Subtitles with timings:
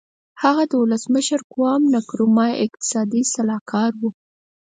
[0.41, 4.01] هغه د ولسمشر قوام نکرومه اقتصادي سلاکار و.